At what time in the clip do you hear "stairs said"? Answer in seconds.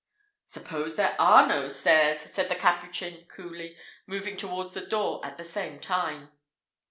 1.67-2.49